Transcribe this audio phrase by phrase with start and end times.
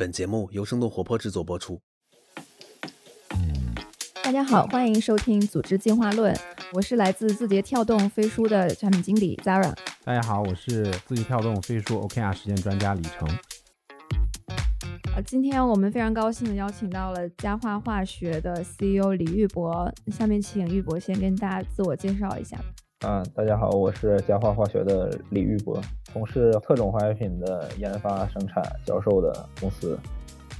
[0.00, 1.78] 本节目由生动活泼制作播出。
[4.24, 6.34] 大家好，欢迎收听《组织进化论》，
[6.72, 9.74] 我是来自字节跳动飞书的产品经理 Zara。
[10.02, 13.28] 大家好，我是字节跳动飞书 OKR 实践专家李成。
[15.14, 22.58] 呃，今天我们非常高兴的邀请到了佳化化学的 CEO 李玉博，下面请玉博先跟大家自我介绍一下。
[23.00, 29.98] 啊，大家好，我是佳化化学的李玉博，从事特种化学品的研发、生产、销售的公司。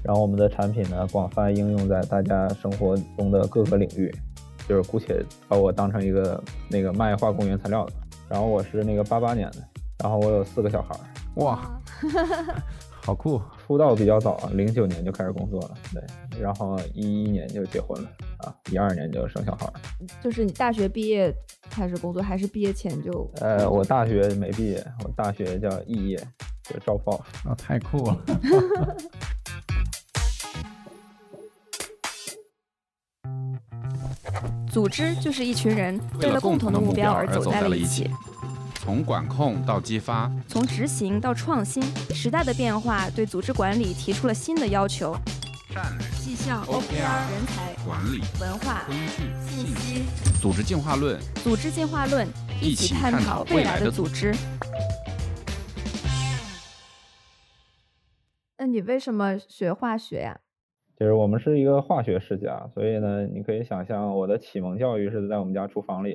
[0.02, 4.10] 然后我们的产品呢，广泛应用在大家生活中的各个领域，
[4.66, 7.92] 就是姑且把我当成一个那个卖化工原材料的。
[8.26, 9.58] 然后我是那个八八年的，
[9.98, 11.78] 然后我有四个小孩儿，哇，
[13.02, 13.40] 好酷！
[13.66, 16.02] 出道比较早，零九年就开始工作了，对，
[16.40, 18.08] 然后一一年就结婚了，
[18.38, 19.72] 啊，一二年就生小孩儿。
[20.22, 21.34] 就是你大学毕业
[21.70, 23.30] 开始工作，还是毕业前就？
[23.40, 26.16] 呃，我大学没毕业，我大学叫肄业，
[26.64, 27.16] 就招报。
[27.44, 28.16] 啊，太酷了！
[34.70, 38.08] 组织就是一群人为了共同的目标而走在了一起，
[38.82, 41.82] 从管控到激发，从执行到创新，
[42.14, 45.14] 时代的变化对组织管理提出了新的要求。
[45.68, 50.04] 战略、绩效、OKR、人才、管理、文化、工具、信息、
[50.40, 52.26] 组织进化论，组织进化论，
[52.62, 54.34] 一起探讨未来的组织。
[58.56, 60.40] 那你为什么学化学呀？
[60.96, 66.14] 就是我们是一个化学世家，所以呢，你可以想象我的启蒙教育是在我们家厨房里，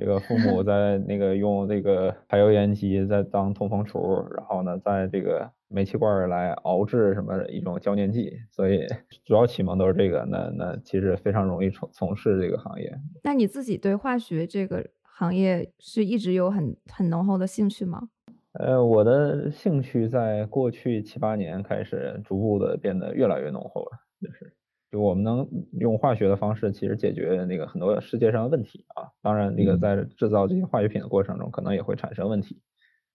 [0.00, 8.86] 这个父母在那个用这个排油烟机在当通风厨，然后呢，在这个煤气罐来熬制什么一种胶粘剂，所以
[9.26, 10.26] 主要启蒙都是这个。
[10.26, 12.90] 那那其实非常容易从从事这个行业。
[13.22, 18.08] 那你自己对化学这个行业是一直有很很浓厚的兴趣吗？
[18.52, 24.50] 呃，我的兴趣在过去七八年开始逐步的变得越来越浓厚了，就是
[24.90, 29.08] 就我们能用化学的方式，其实解决那个很多世界上的问题啊。
[29.22, 32.60] 当然，那个在制造这些化学品的过程中，可能也会产生问题。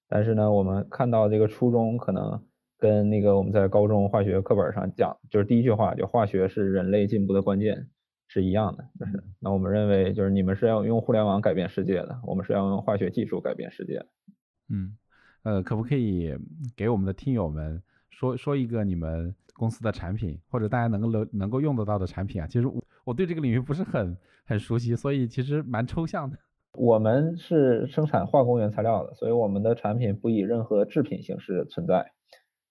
[0.07, 2.41] 但是呢，我们看到这个初中可能
[2.77, 7.87] 跟那个我们在高中化学课本上讲，就是第一句话，就化学是人类进步的关键，
[8.27, 8.87] 是一样的。
[8.99, 14.05] 就是那我们认为，就是你们是要用互联网改变世界的，我们是要用化学技术改变世界。
[14.69, 14.97] 嗯。
[15.43, 16.35] 呃，可不可以
[16.75, 17.79] 给我们的听友们
[18.09, 22.47] 说说一个你们公司的产品，或者大家能够能能够用得到的产品啊？
[22.47, 26.37] 其实我我对这个领域不是很很熟悉，所以其实蛮抽象的。
[26.77, 32.11] 我们是生产化工原材料的，所以我们的产品不以任何制品形式存在。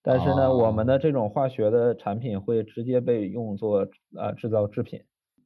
[0.03, 5.01] 但是呢，我们的这种化学的产品会直接被用作呃制造制品。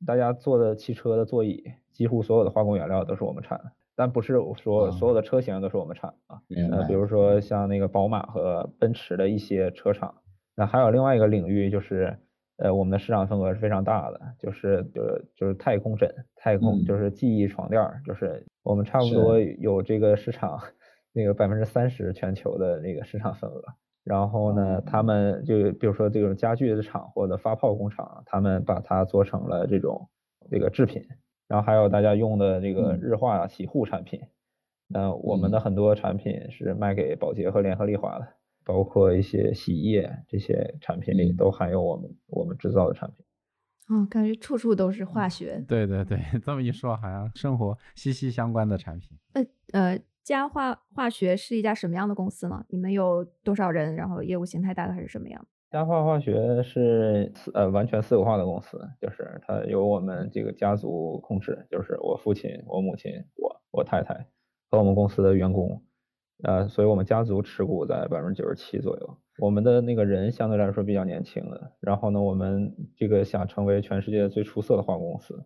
[0.05, 1.63] 大家坐的汽车的座椅，
[1.93, 3.73] 几乎所有的化工原料都是我们产的。
[3.95, 10.15] 但不是说所有的车型都是我们产啊，呃，比如说像那个宝马和奔驰的一些车厂，
[10.59, 12.19] 那还有另外一个领域就是，
[12.57, 20.61] 呃，我们的市场份额是非常大的，就是就是就是太空枕，太空就是记忆床垫，就是我们差不多有这个市场
[21.13, 23.63] 那个百分之三十全球的那个市场份额。
[24.03, 30.09] 然后呢，他们就比如说这种家具的厂或者发泡工厂，他们把它做成了这种
[30.51, 31.07] 这个制品。
[31.47, 34.21] 然后还有大家用的这个日化洗护产品，
[34.89, 38.29] 那我们的很多产品是卖给宝洁和联合利华的，
[38.69, 43.25] 包括一些洗衣液这些产品里都含有我们我们制造的产品。
[43.89, 45.65] 哦，感觉处处都是化学。
[45.67, 49.17] 对对对， 这么一说好像生活息息相关的产品。
[49.33, 49.43] 呃
[49.73, 52.63] 呃，佳化化学是一家什么样的公司呢？
[52.69, 53.97] 你们有多少人？
[53.97, 55.43] 然后业务形态大概是什么样？
[55.71, 64.15] 佳化化学是呃完全私有化的公司，就是它由我们这个家族控制，就是我父亲、我母亲、我、我太太
[64.71, 65.83] 和我们公司的员工，
[66.45, 69.19] 呃，所以我们家族持股在百分之九十七左右。
[69.39, 75.45] 我们的那个人相对来说比较年轻的，然后呢，我们这个想成为全世界最出色的化工公司，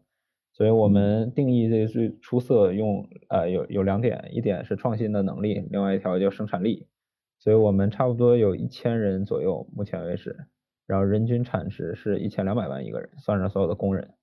[0.53, 6.87] 所以我们定义这最出色用呃有有两点，一点是创新的能力，另外一条叫生产力。
[7.39, 10.37] 所以我们差不多有一千人左右，目前为止，
[10.87, 14.15] 然后人均产值是一千两百万一个人，算上所有的工人，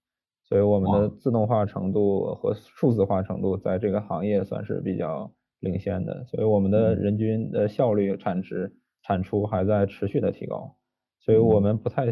[0.45, 10.75] 所以我们的自动化程度和数字化程度在这个行业算是比较领先的，所以我们的人均的效率、产值、产出还在持续的提高，
[11.19, 12.09] 所以我们不太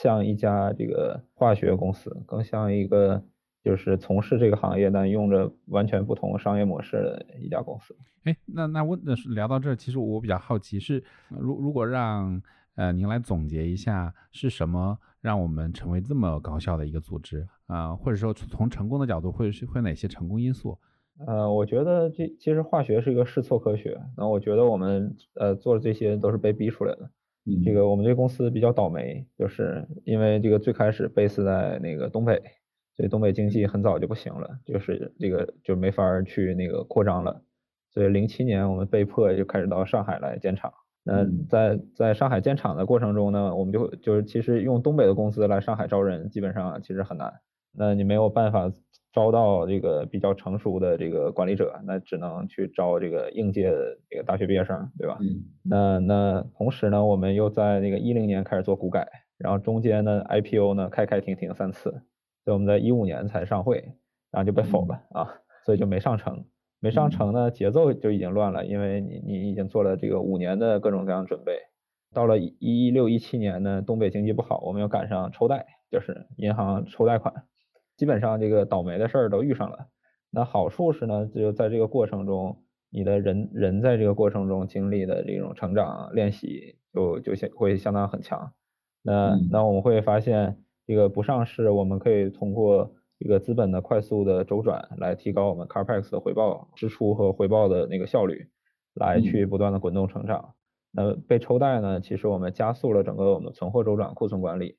[0.00, 3.24] 像一家这个化学公司，更像一个。
[3.64, 7.96] 就是从事这个行业，但用着完全不同商业模式的一家公司。
[8.24, 12.42] 哎，那那问的是聊到这儿，其实我比较好奇是，如如果让
[12.74, 17.96] 呃您来总结一下，是什么让我们成为这么高效的一个组织啊？
[17.96, 20.78] 或者说从成功的角度，会是会哪些成功因素？
[21.26, 24.00] 呃，我觉得这其实化学是一个试错科学。
[24.16, 27.10] 那我觉得我们呃做的这些都是被逼出来的。
[27.62, 32.40] 这个我们这公司比较倒霉，就是因为这个最开始 base 在那个东北，
[32.96, 37.42] 所以东北经济很早就不行了，就是这个就没法去那个扩张了，
[37.92, 40.72] 所以零七年我们被迫就开始到上海来建厂。
[41.04, 47.30] 那在在上海建厂的过程中呢，我们就就是其实用东北的公司来上海招人，基本上其实很难。
[47.76, 48.72] 那你没有办法
[49.12, 55.18] 招到这个比较成熟的这个管理者，那只能去招这个应届的这个大学毕业生，对吧？
[55.20, 55.44] 嗯。
[55.62, 59.06] 那那同时呢，我们又在那个一零年开始做股改，
[59.38, 61.90] 然后中间呢 IPO 呢开开停停三次，
[62.44, 63.76] 所以我们在一五年才上会，
[64.30, 65.28] 然后就被否了啊，
[65.64, 66.44] 所以就没上成。
[66.80, 71.58] 没上成呢，节奏就已经乱了，因为你你已经做了这个五年的各种各样准备，
[72.12, 77.32] 到了一六一七年呢，东北经济不好，我们又赶上抽贷，就是银行抽贷款，
[77.96, 79.88] 基本上这个倒霉的事儿都遇上了。
[80.30, 88.52] 那好处是呢，就在这个过程中，你的人人在这个过程中经历的这种成长练习，就就相会相当很强。
[89.02, 92.94] 那那我们会发现，这个不上市，我们可以通过。
[93.18, 98.48] 一个资本的快速的周转，来提高我们 Carpex 的回报支出和回报的那个效率，
[98.92, 100.54] 来去不断的滚动成长。
[100.90, 104.76] 那被抽贷呢，其实我们加速了整个我们的存货周转、库存管理。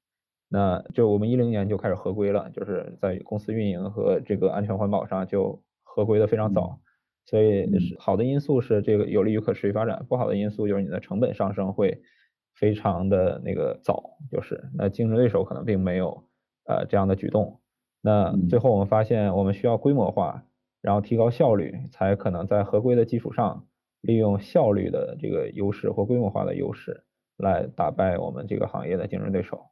[0.48, 6.80] 那就我们一零年就开始合规了，就是在公司运营和这个安全环保上就合规的非常早。
[7.26, 12.02] 所以好的因素是这个有利于可持续发展，不好的因素就是你的成本上升会
[12.54, 16.24] 非常的那个早，就是那竞争对手可能并没有
[16.66, 17.60] 呃这样的举动。
[18.02, 20.44] 那最后我们发现，我们需要规模化，
[20.84, 23.66] 然后提高效率，才可能在合规的基础上，
[24.02, 27.04] 利用效率的这个优势或规模化的优势，
[27.38, 29.66] 来打败我们这个行业的竞争对手。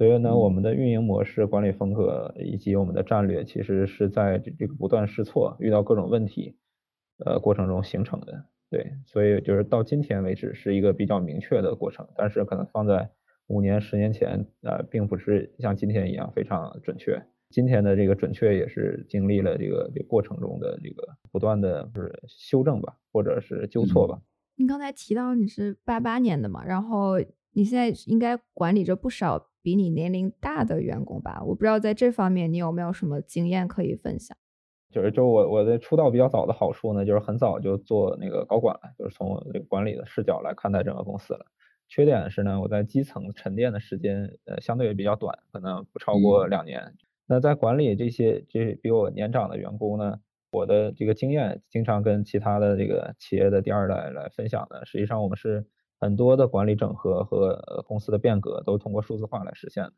[0.00, 6.56] 所以呢，我们的运营模式、管理风格以及我们的战略，其实是在这个不断试错、遇到各种问题，
[7.26, 8.46] 呃过程中形成的。
[8.70, 13.10] 对，所以就是到今天为止是一个比较明确的过程，但是可能放在
[13.48, 17.22] 五年、十年前，呃，并不是像今天一样非常准确。
[17.50, 24.18] 今天的这个准确也是经历了这个这过程中的这个不断的就是修正吧，或者是纠错吧。
[24.56, 27.20] 你刚才提到你是八八年的嘛，然后
[27.52, 31.42] 你现在应该管理着不少比你年龄大的员工吧？
[31.44, 34.36] 我不知道在这方面你有没有什么经验可以分享？
[34.90, 41.46] 就是就我我的出道比较早的好处呢，就是很早就做那个高管了，就是从这个管理的视角来看待整个公司了。
[41.88, 46.94] 缺点是呢，我在基层沉淀的时间呃相对比较短，可能不超过两年。
[47.26, 50.18] 那在管理这些这比我年长的员工呢，
[50.50, 54.84] 我的这个经验经常跟其他的这个企业的第二代来分享的。
[54.84, 55.64] 实际上，我们是
[56.00, 59.92] 很多的管理整合和公司的变革都通过数字化来实现的。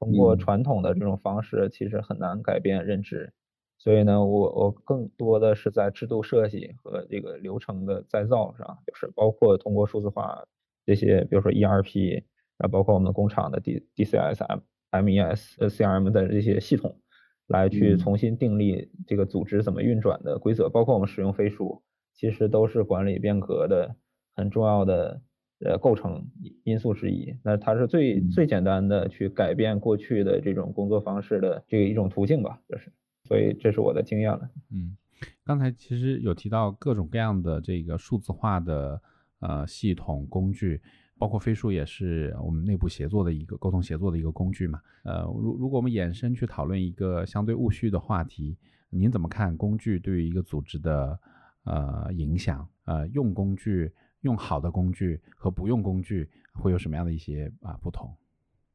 [0.00, 3.32] 通过传统的这种方式，其实很难改变认知。
[3.78, 10.44] 所以呢，我我更多的是在制度设计和这个流程的再造上，就是包括通过数字化
[10.86, 12.24] 这些，比如说 ERP，
[12.58, 14.60] 啊，包括我们工厂的 D DCSM。
[14.94, 17.00] MES、CRM 的这些系统，
[17.48, 21.82] 来去重新订立这个组织怎么运转的规则，包括我们使用飞书，
[22.12, 23.96] 其实都是管理变革的
[24.36, 25.20] 很重要的
[25.60, 26.26] 呃构成
[26.62, 27.36] 因素之一。
[27.42, 32.92] 那它是最最简单的去改变过去的这种工作方式的这个一种途径吧，就是，
[33.24, 34.50] 所以这是我的经验了。
[34.70, 34.96] 嗯，
[35.44, 39.00] 刚才其实有提到各种各样的这个数字化的
[39.40, 40.80] 呃系统工具。
[41.16, 44.80] 包括飞书也是我们内部协作的一个沟通协作的一个工具嘛。
[45.04, 48.58] 呃，如如果我们延伸去讨论一个相对务虚的话题，
[48.90, 51.18] 您怎么看工具对于一个组织的
[51.66, 52.68] 呃影响？
[52.84, 53.92] 呃，用工具
[54.24, 58.10] 用好的工具和不用工具会有什么样的一些啊不同？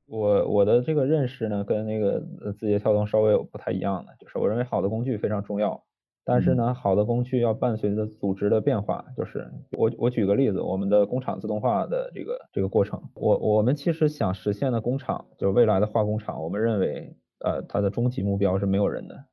[0.05, 2.19] 我我的这个认识呢，跟那个
[2.53, 5.83] 字节跳动稍微有不太一样的，就是我认为好的工具非常重要。
[6.23, 9.03] 但是呢，好的工具要伴随着组织的变化。
[9.17, 19.25] 就是我我举个例子，我们的工厂自动化的这个这个过程，我我们其实想实现的工厂，就是未来的化工厂，我们认为，呃，它的终极目标是没有人的，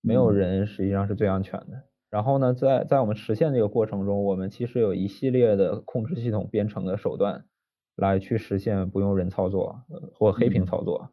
[0.00, 1.82] 没有人实际上是最安全的。
[2.14, 7.44] 然后呢，在在我们实现这个过程中，我们其实有一系列的控制系统编程的手段，
[7.96, 11.10] 来去实现不用人操作或黑屏操作。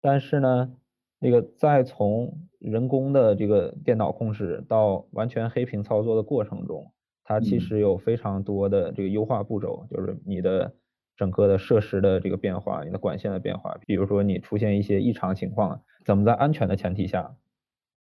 [0.00, 0.72] 但是呢，
[1.20, 10.74] 那个在从人工的这个电脑控制到完全黑屏操作的过程中，它其实有非常多的这个优化步骤，就是你的
[11.16, 17.36] 整个的设施的这个变化，你的管线的变化，比如说你出现一些异常情况，怎么在安全的前提下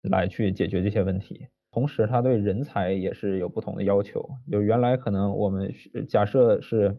[0.01, 1.47] 来去解决这些问题。
[1.71, 5.73] 同时，它对人才也是有不同的要求，就原来可能我们
[6.07, 6.97] 假设是。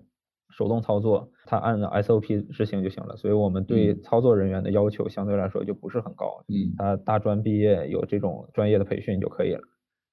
[0.55, 6.45] 手动操作，它按照 SOP 执行就行了，所以我们对操作人员的要求相对来说就不是很高。
[6.49, 9.63] 嗯，他大专毕业有这种专业的培训就可以了。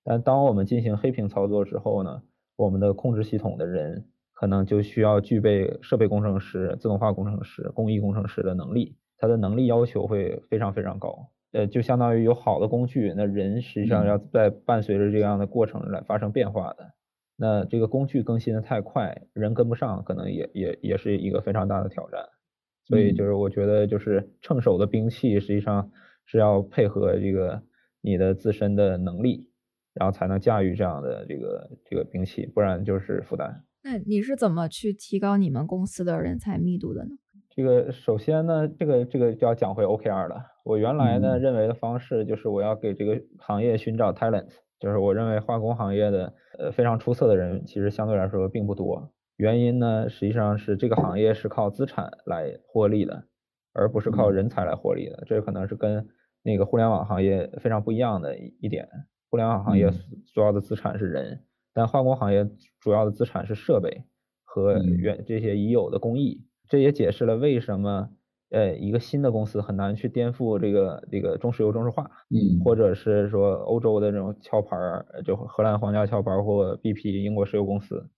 [0.01, 2.22] 但当我们进行黑屏操作之后呢，
[2.56, 11.28] 我们的控制系统的人可能就需要具备设备工程师、自动化工程师、工艺工程师的能力，他的能力要求会非常非常高。
[11.51, 16.94] 呃，就相当于有好的工具，那人实际上要在伴随着这样的过程来发生变化的。
[17.36, 22.22] 那这个工具更新的太快，人跟不上，可能也也也是一个非常大的挑战。
[22.86, 25.89] 所以就是我觉得就是趁手的兵器，实际上
[26.25, 27.63] 是要配合这个
[28.01, 29.50] 你的自身的能力，
[29.94, 33.63] 然后才能驾驭这样的这个这个兵器，不然就是负担。
[33.84, 37.12] 那你是怎么去提高你们公司的人才密度的呢？
[37.50, 40.46] 这个首先呢，这个这个就要讲回 OKR 了。
[40.70, 44.50] 我原来呢认为的方式就是我要给这个行业寻找 talent，
[44.80, 49.12] 就是我认为化工行业的呃非常出色的人其实相对来说并不多。
[49.36, 53.24] 原因呢实际上是这个行业是靠资产来获利的，
[53.74, 55.24] 而不是靠人才来获利的。
[55.26, 56.08] 这可能是跟
[56.44, 58.88] 那个互联网行业非常不一样的一点。
[59.32, 59.90] 互联网行业
[60.36, 62.48] 主要的资产是人，但化工行业
[62.80, 64.04] 主要的资产是设备
[64.44, 66.46] 和原这些已有的工艺。
[66.68, 68.10] 这也解释了为什么，
[68.51, 74.75] 呃，一个新的公司很难去颠覆这个这个中石油中石化，嗯，或者是说欧洲的这种壳牌，
[75.24, 78.10] 就荷兰皇家壳牌或 BP 英国石油公司，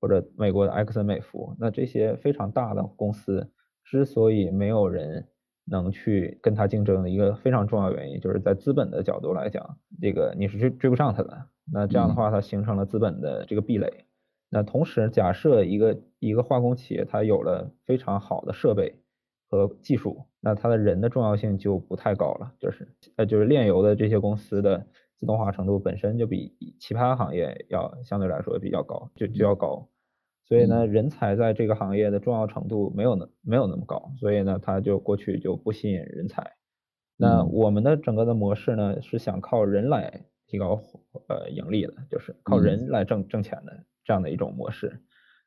[0.00, 3.50] 或者美国的埃克森美孚，那这些非常大的公司
[3.84, 5.26] 之所以没有人
[5.64, 14.06] 能去跟它竞争的一个非常重要原因，就是在资本的角度来讲，这个你是追追不上它的，那这样的话，它形成了资本的这个壁垒。
[14.48, 19.01] 那同时，假设一个一个化工企业它有了非常好的设备
[19.52, 22.50] 和技术，那它的人的重要性就不太高了。
[22.58, 29.86] 就是呃，就是炼油的这些公司的自动化程度本身就比其他行业要相对来说比较高，就就要高。
[30.46, 36.50] 所以呢，人才在这个行业的重要程度没有那没有那么高，所以呢，它就过去就不吸引人才。
[37.18, 40.82] 那我们的整个的模式呢，是想靠人来提高
[41.28, 43.84] 呃盈利的，就是靠人来挣挣钱的。
[44.04, 45.00] 这样的一种模式，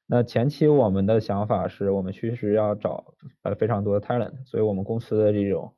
[0.08, 5.74] 那前期我们的想法是我们其实要找呃非常多的 talent，所以我们公司的这种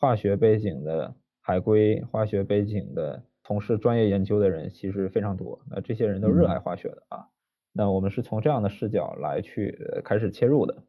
[0.00, 7.28] 化学背景的海归、化学背景的从事专业研究的人其实非常多，那这些人都热爱化学的啊，
[7.72, 10.82] 那我们是从这样的视角来去开始切入的。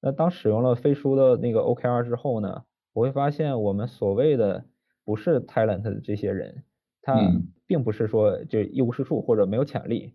[0.00, 4.64] 那当使用了飞书的那个 OKR 之后呢，我会发现我们所谓的
[5.04, 6.62] 不是 talent 的这些人，
[7.02, 7.18] 他
[7.66, 10.14] 并不是说就一无是处或者没有潜力。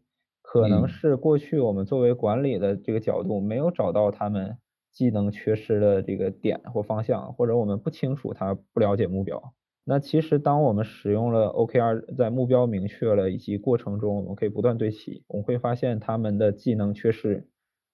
[0.62, 4.56] 可能是过去我们作为管理的这个角度没有找到他们
[4.92, 9.42] 技能缺失的这个点或方向，或者我们不清楚他不了解目标。
[9.84, 17.50] 那其实当我们使用了 OKR，在目标明确了以及过程中，我们可以不断对齐，我们会发现他们的技能缺失。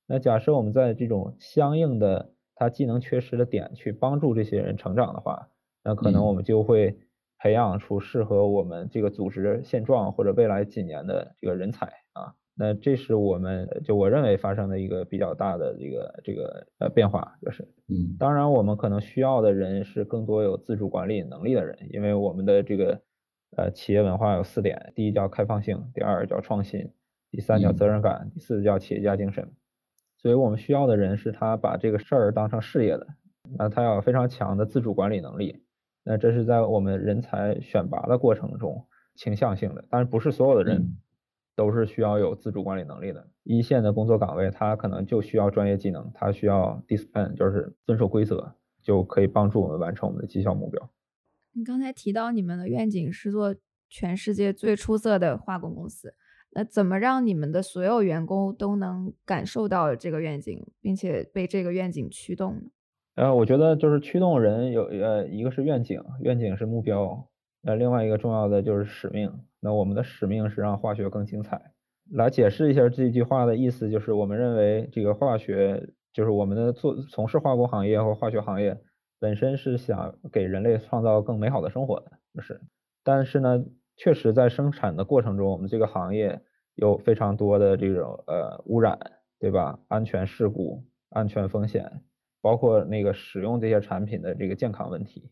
[0.05, 5.47] 那假设我们在这种相应的他技能缺失的点去帮助这些人成长的话，
[5.81, 6.99] 那可能我们就会
[7.37, 11.98] 培养出适合我们这个组织现状或者未来几年的这个人才啊。
[12.61, 23.01] 那这是我们就我认为发生的一个比较大的这个这个呃变化，就是，嗯，当然我们可能需要的人是更多有自主管理能力的人，因为我们的这个
[23.55, 26.91] 呃企业文化有四点，第一叫开放性，第二叫创新，
[27.31, 29.49] 第三叫责任感，第四叫企业家精神，
[30.17, 33.07] 所以我们需要的人是他把这个事儿当成事业的，
[33.57, 35.63] 那他要有非常强的自主管理能力，
[36.03, 38.85] 那这是在我们人才选拔的过程中
[39.15, 40.97] 倾向性的，但是不是所有的人。
[41.59, 43.27] 都是需要有自主管理能力的。
[43.43, 50.89] 一线的工作岗位，他可能就需要专业技能，他需要 discipline，就是遵守规则，就可以帮助我们完成我们的绩效目标。
[51.51, 53.53] 你刚才提到你们的愿景是做
[53.89, 56.13] 全世界最出色的化工公司，
[56.51, 62.71] 那怎么让你们的所有员工都能感受到这个愿景，并且被这个愿景驱动呢？
[63.15, 67.27] 呃，我觉得就是驱动人有呃，一个是愿景，愿景是目标，
[67.61, 69.29] 那另外一个重要的就是使命。
[69.59, 71.73] 那我们的使命是让化学更精彩。
[72.11, 78.77] 来解释一下这句话的意思，就是我们认为这个化学，就是我们的做从事化工行业或化学行业
[79.19, 82.59] 本身是想给人类创造更美好的生活的，就是。
[83.03, 83.63] 但是呢，
[83.95, 86.41] 确实在生产的过程中，我们这个行业
[86.75, 88.97] 有非常多的这种呃污染，
[89.39, 89.79] 对吧？
[89.87, 92.01] 安全事故、安全风险，
[92.41, 95.29] 包括那个使用这些产品的这个健康问题。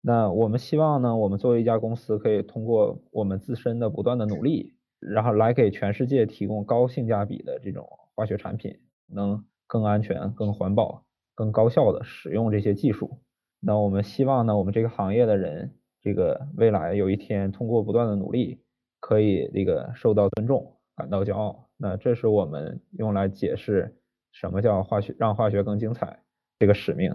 [0.00, 13.18] 那我们希望呢，我们作为一家公司，可以通过我们自身的不断的努力，然后来给全世界提供高性价比的这种化学产品，能更安全、更环保、更高效的使用这些技术。
[13.60, 18.60] 那我们希望呢，我们这个行业的人，这个未来有一天通过不断的努力，
[19.00, 21.68] 可以这个受到尊重，感到骄傲。
[21.76, 23.96] 那这是我们用来解释
[24.30, 26.20] 什么叫化学让化学更精彩
[26.60, 27.12] 这个使命。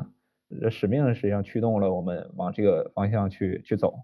[0.62, 3.96] 这使命实际上驱动了我们往这个方向去去走。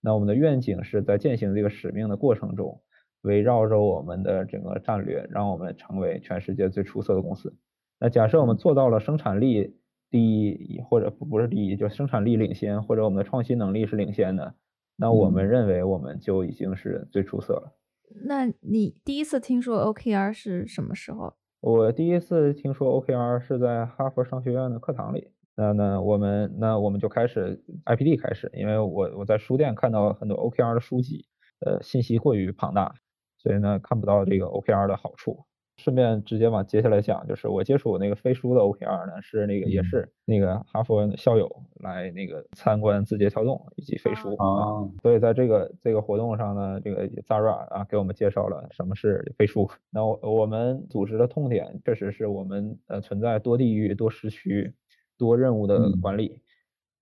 [0.00, 2.80] 那我们的愿景是在践行这个使命的过程中，
[3.22, 7.56] 围绕着我们的整个战略，让我们成为全世界最出色的公司。
[7.98, 9.76] 那假设我们做到了生产力
[10.08, 14.54] 第一，或者不不是第一，就生产力领先，或者我们的创新能力是领先的，
[14.96, 17.76] 那我们认为我们就已经是最出色了。
[18.24, 21.34] 那你第一次听说 OKR 是什么时候？
[21.60, 25.32] 我第一次听说 OKR 是在哈佛商学院的课堂里。
[25.58, 31.26] 那那我们那我们就开始 IPD 开始，因为我我在书店看到很多 OKR 的书籍，
[31.66, 32.94] 呃，信息过于庞大，
[33.38, 35.44] 所以呢看不到这个 OKR 的好处。
[35.78, 41.48] 顺便直接往接下来讲，就是我接触那个飞书的 OKR 呢，是那个也是那个哈佛校友
[41.80, 49.70] 来那个参观字节跳动以及飞书啊，所以在这个这个活动上呢，这个 Zara 啊给我们介绍了什么是飞书。
[49.90, 54.74] 那我们组织的痛点确实是我们呃存在多地域、多时区、
[55.18, 56.40] 多任务的管理。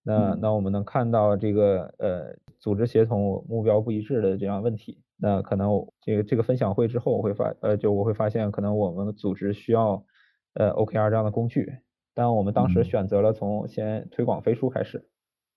[0.02, 5.02] 那那我们能看到这个呃组织协同目标不一致的这样问题。
[5.18, 5.68] 那可能
[6.02, 10.04] 这个这个分享会之后，我会发呃，就我会发现，可能我们组织需要
[10.54, 11.72] 呃 OKR 这样的工具，
[12.14, 15.08] 但我们当时选择了从先推广飞书开始，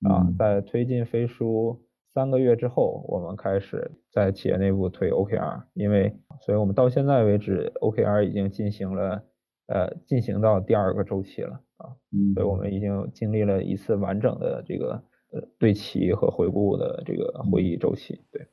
[0.04, 9.24] 啊，在推进飞书三个月之后，我们开始在企业内部推 OKR，因为所以我们到现在为止，OKR 已经进行了
[9.68, 11.96] 呃进行到第二个周期了啊，
[12.36, 18.48] 所以我们已经经历了一次完整的这个呃对齐和回顾的这个会议周期，对。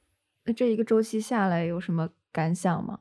[0.45, 3.01] 那这一个周期下来有什么感想吗？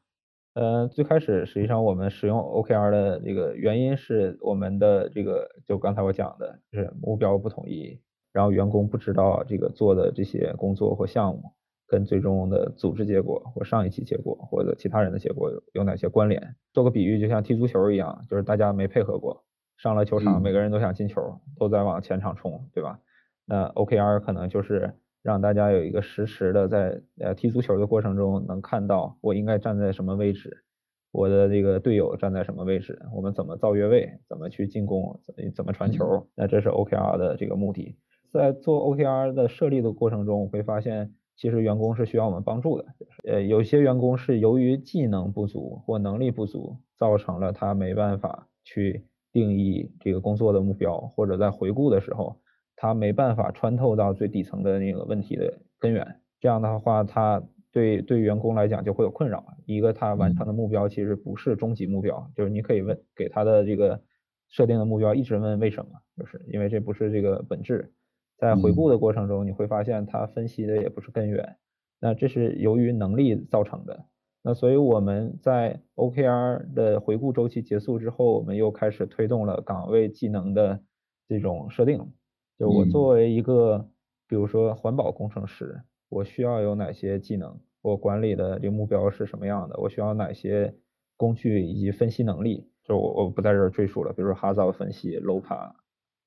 [0.55, 8.00] 呃，最开始实际上我们使用 OKR 的这个原因是我们的这个就刚才我讲的，就是目标不统一，
[8.32, 11.44] 然后员工不知道这个做的这些工作或项目
[11.86, 16.55] 跟最终的组织结果或上一期结果或者其他人的结果有有哪些关联。
[16.74, 19.45] 做个比喻，就像踢足球一样，就是大家没配合过，
[19.77, 23.00] 上了球场每个人都想进球，都在往前场冲，对吧？
[23.46, 24.94] 那 OKR 可能就是。
[25.25, 30.63] 让大家有一个实时的在呃踢足球的过程中能看到我应该站在什么位置，
[31.12, 35.20] 我的这个队友站在什么位置，我们怎么造越位，怎么去进攻，
[35.55, 37.98] 怎么传球，那这是 OKR 的这个目的。
[38.29, 42.86] 在做 OKR 的设立的过程中，我会发现其实员工是需要我们帮助的。
[43.23, 52.39] 呃，有些员工是由于技能不足或能力不足，造成了他没办法去定义这个工作的目标，或者在回顾的时候。
[52.78, 56.06] 他没办法穿透到最底层的那个问题的根源，
[56.41, 59.45] 这样的话，他对对员工来讲就会有困扰。
[59.65, 64.02] 一个，他完成的目标其实不是终极目标，就是你可以问给他的这个
[64.50, 67.93] 设定的目标，一直问为什么，就是因为这不是这个本质。
[68.38, 71.56] 在回顾的过程中，你会发现他分析的也不是根源，
[72.02, 74.06] 那这是由于能力造成的。
[74.47, 80.79] 那所以我们在 OKR 的回顾周期结束之后，我们又开始推动了岗位技能的
[81.27, 82.13] 这种设定。
[82.60, 83.89] 就我作为一个，
[84.27, 87.60] 比如说环保工程师，我需要有哪些技能？
[87.81, 89.75] 我管理的这个目标是什么样的？
[89.79, 90.75] 我需要哪些
[91.17, 92.69] 工具以及分析能力？
[92.84, 95.71] 就我我不在这儿赘述了，比如说 Hazard 分析、Lopa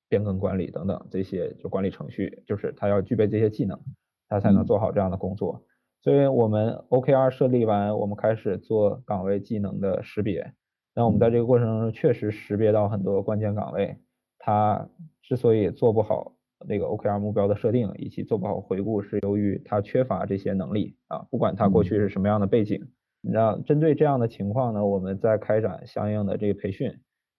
[0.09, 3.79] 变更管理等等这些，就管理程序，就是他要具备这些技能，
[4.27, 5.63] 他才能做好这样的工作。
[6.01, 10.53] 所以我们 OKR 设立完，我们开始做岗位技能的识别。
[10.95, 13.97] 那我们在这个过程中确实识别到很多关键岗位，
[14.37, 14.89] 它。
[15.21, 16.33] 之所以做不好
[16.67, 21.19] 那个 OKR 目标的设定，以及做不好回顾，是由于他缺乏这些能力啊。
[21.29, 22.83] 不管他过去是什么样的背景，
[23.21, 26.91] 那针对这样的情况呢，我们在开展相应的这个培训，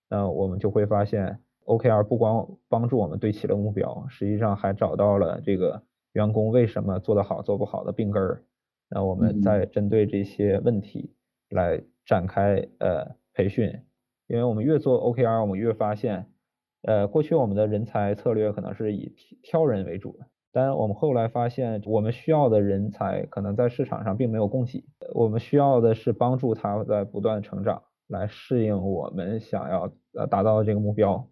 [0.09, 8.44] 那我们就会发现 OKR 不光帮助我们对齐了目标，实际上还找到了这个员工为什么做得好做不好的病根儿。
[8.90, 11.14] 那我们再针对这些问题
[11.48, 13.83] 来展开呃培训，
[14.26, 16.26] 因为我们越做 OKR，我们越发现。
[16.83, 24.83] 呃，过去我们的人才策略可能是以挑人为主的，但我们后来发现，我们需要的人才可能在市场上并没有供给，
[25.14, 31.29] 我们需要的是帮助他在不断成长，来适应我们想要呃达到的这个目标。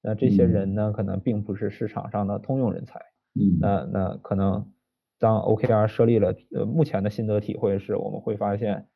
[0.00, 2.98] 那这些人呢，可能并不是市场上的通用人才。
[3.34, 4.72] 嗯，那那可能
[5.18, 8.86] 当 OKR 设立了，呃，目前的心得体会是，我们会发现，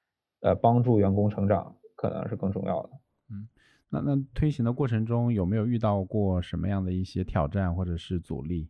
[0.40, 2.90] 呃，帮助员工成长可能是更重要的。
[3.33, 3.48] 嗯
[3.92, 8.68] 那那推行的过程中有没有遇到过什么样的一些挑战或者是阻力？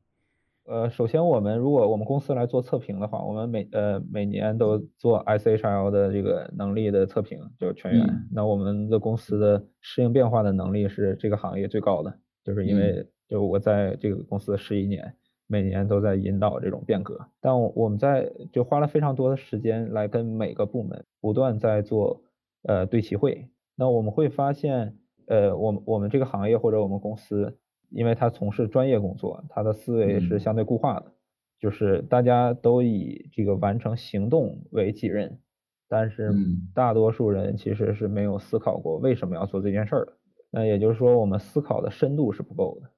[0.65, 8.27] 呃，首先我们如果我们公司来做测评的话，我们每呃每年都做 SHL 的这个能力的测评，就是全员。
[8.31, 15.13] 那我们的公司的适应变化的能力是这个行业最高的，就是因为就我在这个公司十一年，
[15.51, 17.19] 每年都在引导这种变革。
[17.43, 22.23] 但我们在就花了非常多的时间来跟每个部门不断在做
[22.63, 23.51] 呃对齐会。
[23.75, 24.97] 那我们会发现。
[25.27, 27.57] 呃，我们我们这个行业或者我们公司，
[27.89, 31.13] 因为他从事专业工作，他的思维是相对固化的，
[31.61, 35.39] 就是大家都以这个完成行动为己任，
[35.89, 40.13] 但是嗯大多数人其实是没有思考过为什么要做这件事儿的。
[40.51, 42.91] 那也就是说，我们思考的深度是不够的。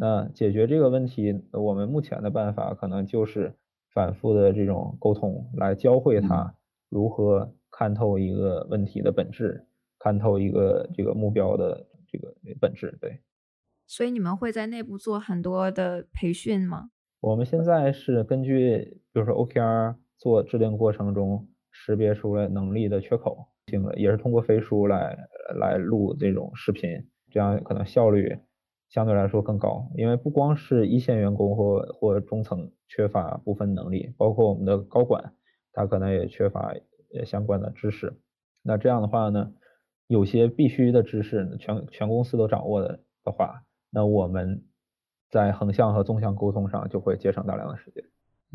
[0.00, 3.54] 那解决这个问题，我们目前的办法可能就是
[3.92, 6.54] 反复的这种沟通，来教会他
[6.88, 9.66] 如何看透一个问题的本质，
[9.98, 12.96] 看透一个这个目标的这个本质。
[13.00, 13.20] 对。
[13.88, 16.90] 所以你们会在内部做很多的培训吗？
[17.20, 23.48] 我们现在是根据，比如说 OKR 做制定过程中识别出来能力的缺口，
[23.96, 25.16] 也是通过飞书来
[25.58, 28.38] 来录这种视频，这样可能效率
[28.88, 29.90] 相对来说更高。
[29.94, 35.32] 因为不光是一线员工或或中层缺乏部分能力，包括我们的高管，
[35.72, 36.74] 他可能也缺乏
[37.14, 38.18] 呃相关的知识。
[38.62, 39.52] 那这样的话呢，
[40.06, 44.64] 有些必须的知识，全全公司都掌握的的话，那我们
[45.30, 48.04] 在横向和纵向沟通上就会节省大量的时间。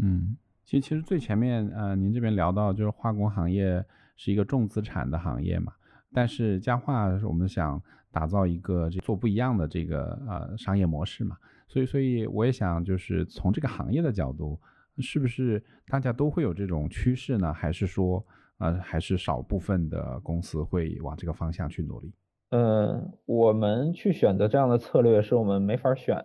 [0.01, 3.83] 嗯，其实其实最前面呃，您这边聊到就是化工行业
[4.15, 5.73] 是一个重资产的行业嘛，
[6.13, 11.35] 但是佳话我们想打造一个这做不一样的这个呃商业模式嘛，
[11.67, 14.59] 所以所以我也想就是从这个行业的角度，
[14.99, 17.51] 是不是大家都会有这种趋势呢？
[17.51, 18.23] 还是说
[18.59, 22.13] 呃还是少部分的公司会往这个方向去努力？
[22.51, 26.23] 呃，我们去选择这样的策略，是我们没法选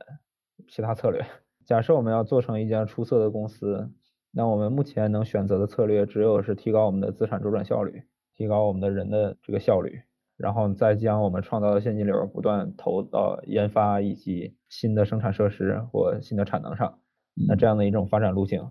[0.68, 1.24] 其他策略。
[1.64, 3.90] 假设我们要做成一家出色的公司，
[4.30, 8.02] 那我们目前能选择的策略只有是提高我们的资产周转效率，
[8.38, 10.00] 提高我们的人的这个效率，
[10.36, 17.00] 然后再将我们创造的现金流不断投到研发以及新的生产设施或新的产能上，
[17.48, 18.62] 那这样的一种发展路径。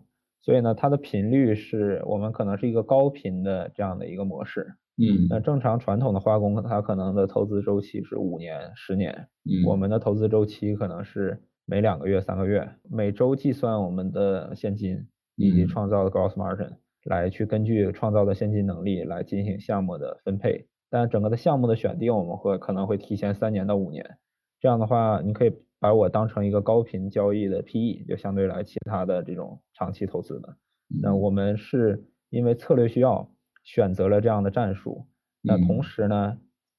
[0.42, 4.76] 所以呢，它的频率是我们可能是一个高频的这样的一个模式。
[5.00, 16.72] 嗯那正常传统的化工，它可能的投资周期是五年、十年，嗯我们的投资周期可能是每两个月、三个月，每周计算我们的现金以及嗯创造的 gross margin，
[17.08, 20.68] 来去根据创造的现金能力来进行项目的分配。
[20.90, 24.18] 但整个的项目的选定，我们会可能会提前三年到五年。
[24.60, 30.56] 这样的话，你可以把我当成一个高频交易的 PE，就相对来其他的这种长期投资的。
[31.02, 33.30] 那我们是因为策略需要
[33.64, 35.06] 选择了这样的战术，
[35.42, 36.38] 那同时呢，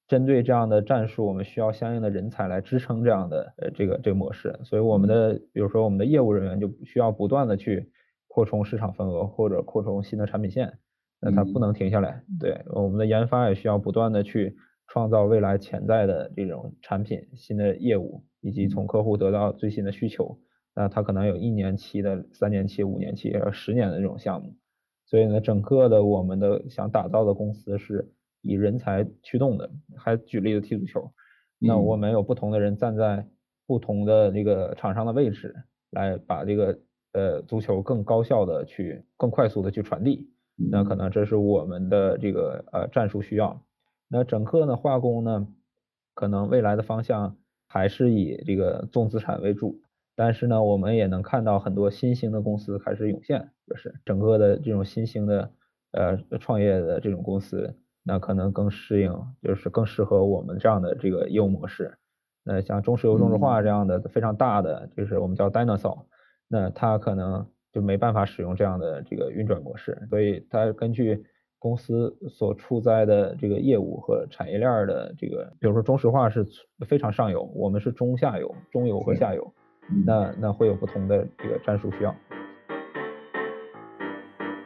[0.08, 7.90] 针对这样的战术，我们需要相应的人才来支撑这样的呃这个这个模式，所以我们的比如说我们的业务人员就需要不断的去
[8.38, 10.78] 扩充市场份额或者扩充新的产品线，
[11.20, 12.22] 那它不能停下来。
[12.38, 20.38] 对，我们的研发也需要不断的去创造未来潜在的这种产品、新的业务，以及从客户得到最新的需求。
[20.72, 24.54] 那它可能有一年期的、三年期、五年期、呃十年的这种项目。
[25.06, 29.68] 所以呢，整个的我们的想打造的公司是以人才驱动的。
[29.96, 31.10] 还举例子踢足球，
[31.58, 33.26] 那嗯我们有不同的人站在
[33.66, 35.56] 不同的这个场上的位置，
[35.90, 36.78] 来把这个
[37.18, 40.30] 呃足球更高效的去、更快速的去传递。
[40.70, 43.60] 那可能这是我们的这个呃战术需要。
[44.08, 45.46] 那整个呢化工呢，
[46.14, 49.80] 可能未来的方向还是以这个重资产为主。
[50.14, 55.50] 但是呢，我们也能看到很多新兴的公司开始涌现，就是整个的这种新兴的
[55.92, 61.96] 呃创业的这种公司，那可能更适应，就是更适合我们这样的这个业务模式。
[62.42, 65.98] 那像中石油、中石化这样的非常大的，就是我们叫 dinosaur，
[66.48, 71.22] 那它可能就没办法使用这样的这个运转模式，所以它根据
[71.58, 76.46] 公司所处在的这个业务和产业链儿的这个，比如说中石化是
[76.86, 79.54] 非常上游，我们是中下游、中游和下游。
[80.06, 82.14] 那那会有不同的这个战术需要。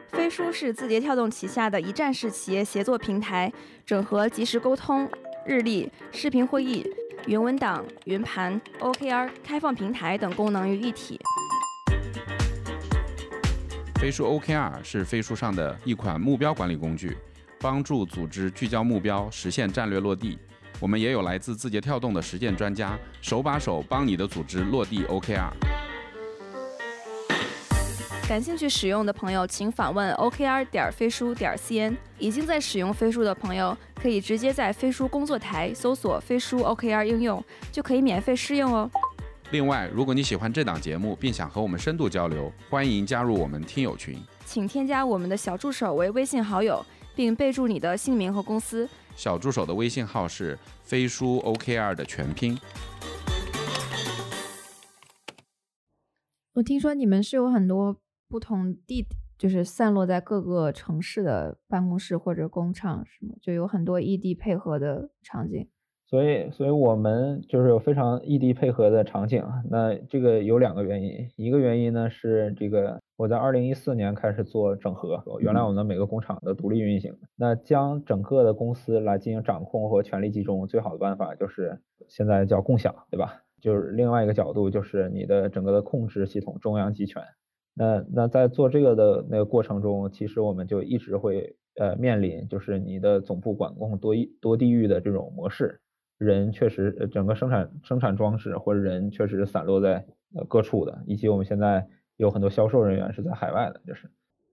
[0.09, 3.51] 飞书是字节跳动旗下的一站式企业协作平台，
[3.85, 5.09] 整合即时沟通、
[5.45, 6.85] 日历、视频会议、
[7.25, 11.19] 云文档、云盘、OKR、开放平台等功能于一体。
[14.03, 17.15] 飞书 OKR 是飞书上的一款目标管理工具，
[17.57, 20.37] 帮助组织聚焦目标，实现战略落地。
[20.81, 25.49] 我们也有来自字节跳动的实践专家，手把手帮你的组织落地 OKR。
[28.27, 31.95] 感兴趣使用的朋友，请访问 OKR 点飞书点 cn。
[32.19, 38.91] 已经在使用飞书的朋友，可以直接在飞书工作台搜索飞书 OKR 应用，就可以免费试用哦。
[39.53, 44.17] 另外，如果你喜欢这档节目，并想和我们深度交流，欢迎加入我们听友群。
[44.45, 46.83] 请添加我们的小助手为微信好友，
[47.15, 48.89] 并备注你的姓名和公司。
[49.15, 52.57] 小助手的微信号是飞书 OKR 的全拼。
[56.53, 57.95] 我听说你们是有很多
[58.27, 59.05] 不同地，
[59.37, 63.35] 就是散落在各个城市的办公室或者工厂，是吗？
[63.39, 65.69] 就有很多异地配合的场景。
[66.13, 69.43] 所以，所以我们就是有非常异地配合的场景。
[69.67, 83.41] 那这个有两个原因，一个原因呢是这个我在二零一四年开始做整合，原来我们每个工厂的独立运行，那将整个的公司来进行掌控和权力集中，最好的办法就是现在叫共享，对吧？
[83.59, 87.23] 就是另外一个角度就是你的整个的控制系统中央集权。
[87.73, 95.79] 那那在做这个的那个过程中，其实我们就一直会呃面临就是你的总部管控多一多地域的这种模式。
[96.17, 104.09] 人确实，整个生产生产装置或者人确实散落在呃各处的，以及我们现在有很多销售人员是在海外的，就是。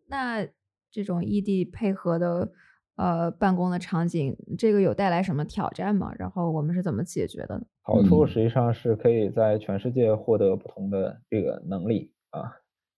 [0.09, 0.47] 那
[0.91, 2.51] 这种异地配合的
[2.97, 6.13] 呃办公的场景，这个有带来什么挑战吗？
[6.19, 7.65] 然后我们是怎么解决的呢？
[7.83, 12.51] 好处实际上是可以在全世界获得不同的这个能力啊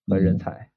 [0.06, 0.70] 和人才。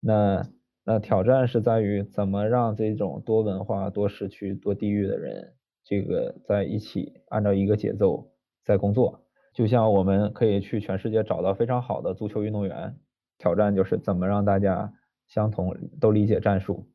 [0.00, 0.46] 那
[0.84, 5.52] 那挑战是在于怎么让这种多文化、多时区、多地域的人。
[5.86, 8.28] 这个在一起按照一个节奏
[8.64, 9.22] 在工作，
[9.54, 12.96] 就像我们可以去全世界找到非常好的足球运动员，
[13.38, 14.92] 挑战就是怎么让大家
[15.28, 16.88] 相同都理解战术，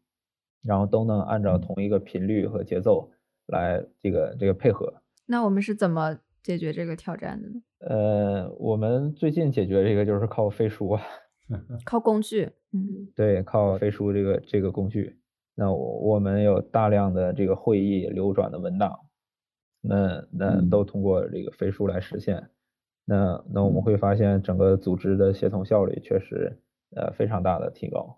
[0.62, 3.10] 然后都能按照同一个频率和节奏
[3.48, 4.94] 来这个这个配合。
[5.26, 7.62] 那我们是怎么解决这个挑战的呢？
[7.80, 11.02] 呃，我们最近解决这个就是靠飞书啊，
[11.86, 15.18] 靠工具，嗯，对，靠飞书这个这个工具。
[15.56, 18.98] 那我我们有大量的这个会议流转的文档，
[19.82, 22.50] 那那都通过这个飞书来实现。
[23.06, 26.58] 那那我们会发现整个组织的协同效率确实
[26.96, 28.18] 呃非常大的提高，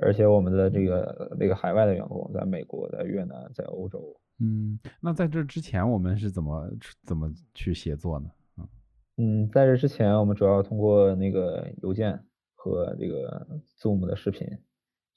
[0.00, 4.16] 而且我们的这个这个海外的员工在美国、在越南、在欧洲。
[4.38, 6.70] 嗯，那在这之前我们是怎么
[7.04, 8.30] 怎么去协作呢？
[8.56, 8.68] 嗯
[9.18, 12.18] 嗯，在这之前我们主要通过那个邮件
[12.54, 13.46] 和这个
[13.78, 14.48] Zoom 的视频。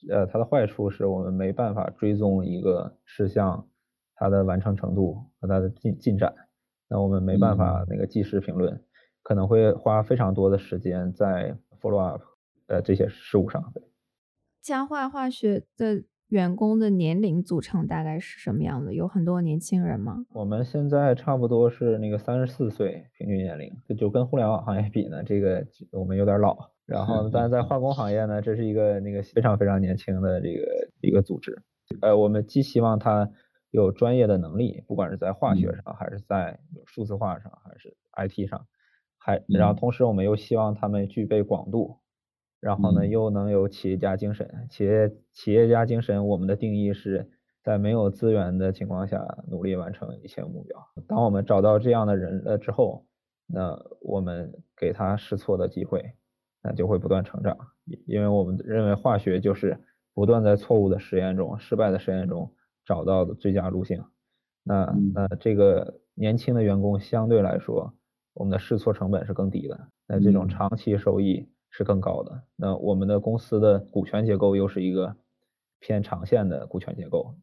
[0.09, 3.67] 呃，它的坏处是我们没办法追踪一个事项
[4.15, 6.33] 它的完成程度和它的进进展，
[6.89, 8.83] 那我们没办法那个即时评论，
[9.21, 12.21] 可能会花非常多的时间在 follow up
[12.67, 13.73] 呃这些事物上。
[14.61, 18.93] 嘉化化学的员工的年龄组成大概是什么样的？
[18.93, 20.25] 有很多年轻人吗？
[20.33, 26.72] 我们现在差不多是那个三十四岁平均年龄，就跟互联网行业比呢，这个我们有点老。
[26.85, 31.63] 然后，但是在化工行业呢，这是一个那个非常非常年轻的这个一个组织。
[32.01, 33.29] 呃，我们既希望他
[33.71, 38.65] 有专业的能力，不管是在化学上，还是在数字化上，还是 IT 上，
[39.17, 41.99] 还然后同时我们又希望他们具备广度，
[42.59, 44.67] 然后呢又能有企业家精神。
[44.69, 47.29] 企业企业家精神，我们的定义是
[47.63, 50.77] 在没有资源的情况下努力完成一切目标。
[51.07, 53.05] 当我们找到这样的人了之后，
[53.47, 56.13] 那我们给他试错的机会。
[56.63, 57.57] 那就会不断成长，
[58.05, 59.77] 因为我们认为化学就是
[60.13, 62.49] 不断在错误的实验中、失败的实验中
[62.85, 64.01] 找到的最佳路径。
[64.63, 67.93] 那那这个年轻的员工相对来说，
[68.33, 72.43] 我们的试错成本是更低的，那这种长期收益是更高的。
[72.55, 75.17] 那我们的公司的股权结构又是一个
[75.81, 77.35] 偏长线的股权结构，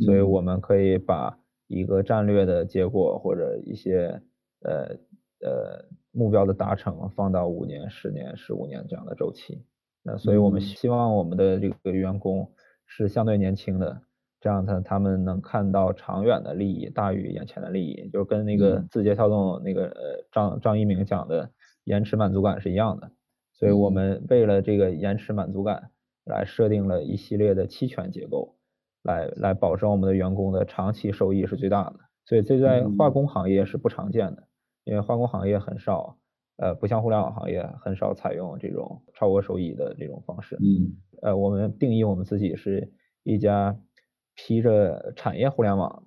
[0.00, 4.20] 所以我们可以把一个战略的结果或者一些
[4.60, 4.98] 呃
[5.40, 5.88] 呃。
[6.16, 9.62] 目标的达成放到五年、十年、十五年这样的周期，
[10.02, 12.50] 那所以我们希望我们的这个员工
[12.86, 14.00] 是相对年轻的，
[14.40, 21.50] 这样他他们能看到长远的利益大于眼前的利益，就跟那个字节跳动那个呃张张一鸣讲的
[21.84, 23.10] 延迟满足感是一样的。
[23.52, 25.90] 所以我们为了这个延迟满足感
[26.24, 28.56] 来设定了一系列的期权结构，
[29.02, 32.00] 来来保证我们的员工的长期收益是最大的。
[32.24, 34.42] 所以这在化工行业是不常见的。
[34.86, 36.16] 因为化工行业很少，
[36.58, 40.56] 呃，不像互联网行业很少采用这种超额收益的这种方式。
[40.60, 42.92] 嗯，呃，我们定义我们自己是
[43.24, 43.76] 一家
[44.36, 46.04] 披着产业互联网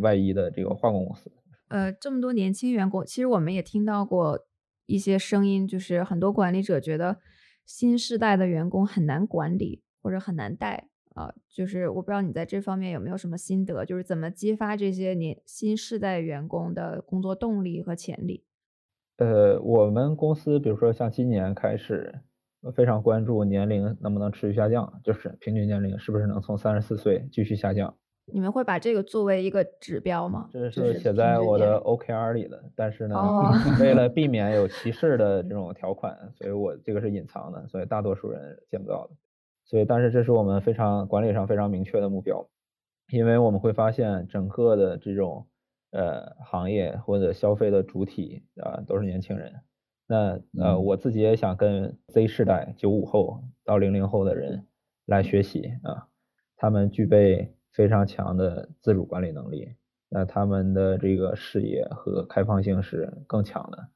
[0.00, 1.30] 外衣的这个化工公司。
[1.68, 4.40] 呃，这么多年轻员工，其实我们也听到过
[4.86, 7.18] 一些声音，就是很多管理者觉得
[7.64, 10.89] 新时代的员工很难管理或者很难带。
[11.14, 18.44] 啊，就是我不知道你在这方面有没有什么心得，就是怎么激发这些年新世代员工的工作动力和潜力。
[19.18, 22.14] 呃，我们公司比如说像今年开始
[22.74, 27.94] 非常关注年龄能不能持续下降，就是平均年龄是不是能从三十四岁继续下降。
[28.32, 30.48] 你们会把这个作为一个指标吗？
[30.52, 33.16] 这是写在我的 OKR 里的，但是呢，
[33.80, 39.14] 为了避 免有歧视的这种条款，所以我这个是隐藏的，所以大多数人见不到的。
[39.70, 42.44] 所以，但是这是我们非常管理上非常明确的目标，
[43.12, 45.46] 因为我们会发现整个的这种
[45.92, 49.54] 呃行业或者消费的主体啊都是年轻人。
[50.08, 54.66] 那呃我自己也想跟 Z 世代九五后到零零后的人
[55.06, 56.08] 来学习啊，
[56.56, 59.76] 他们具备非常强的自主管理能力，
[60.08, 63.88] 那他们的这个视野和开放性是更强的。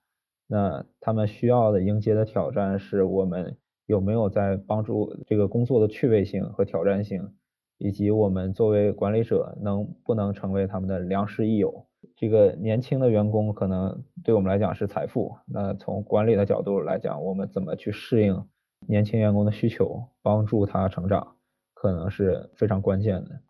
[0.47, 3.57] 那他们需要的迎接的挑战是我们
[3.87, 7.29] 有没有在帮助这个工作的趣味性和挑战性，
[7.79, 11.87] 以及我们作为管理者能不能成为他们的良师益友。
[12.17, 15.37] 这个年轻的员工可能对我们来讲是财富。
[15.47, 18.45] 那从管理的角度来讲，我们怎么去适应
[18.87, 21.37] 年轻员工的需求，帮助他成长，
[21.75, 23.41] 可能是非常关键的。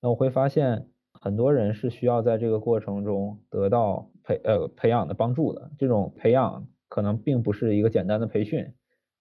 [0.00, 0.88] 那我会发现。
[1.18, 8.74] 很多人是需要在这个过程中得到培呃培养的帮助的，这种培养可能并不是一个简单的培训，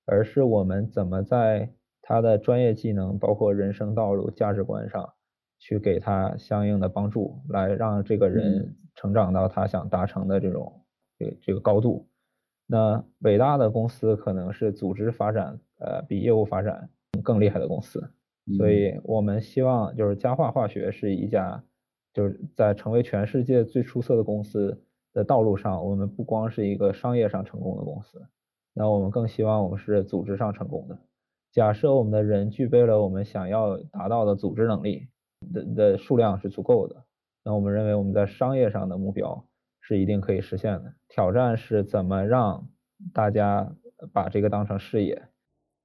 [0.05, 1.69] 而是我们怎么在
[2.01, 5.13] 他的专业技能、包括人生道路、价值观上
[5.59, 10.81] 去给他相应的帮助，来让这个人成长到他想达成的这种
[11.17, 12.07] 这这个高度。
[12.67, 16.89] 那伟大的公司可能是组织发展呃比业务发展
[17.23, 18.11] 更厉害的公司，
[18.57, 21.63] 所以我们希望就是嘉化化学是一家。
[22.13, 28.25] 就是在成为全世界最出色的公司的道路上，我们不光是一个商业上成功的公司，
[28.75, 30.99] 那我们更希望我们是组织上成功的。
[31.51, 35.07] 假设我们的人具备了我们想要达到的组织能力
[35.53, 37.03] 的的数量是足够的，
[37.43, 39.47] 那我们认为我们在商业上的目标
[39.79, 40.93] 是一定可以实现的。
[41.07, 42.69] 挑战是怎么让
[43.13, 43.75] 大家
[44.13, 45.29] 把这个当成事业。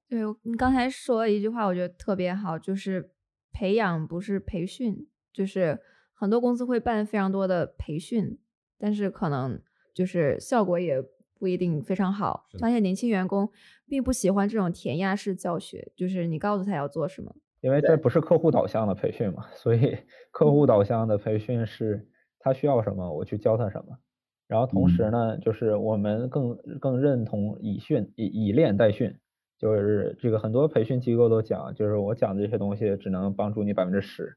[0.09, 3.13] 对你刚才说了一句话，我觉得特别好，就是
[3.53, 5.79] 培养不是培训，就是。
[6.13, 8.39] 很多公司会办非常多的培训，
[8.79, 9.59] 但是可能
[9.95, 11.03] 就是效果也
[11.41, 12.47] 不一定非常好。
[12.61, 13.51] 发现年轻员工
[13.89, 17.35] 并不喜欢这种填鸭式教学，就是你告诉他要做什么。
[17.63, 19.97] 因为这不是客户导向的培训嘛，所以
[20.31, 22.07] 客户导向的培训是
[22.39, 23.99] 他需要什么我去教他什么。
[24.47, 29.17] 然后同时呢，就是我们更更认同以训以以练代训，
[29.59, 34.37] 就是这个很多培训机构都讲，就是我讲的这些东西只能帮助你百分之十。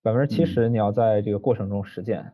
[0.00, 2.32] 百分之七十你要在这个过程中实践。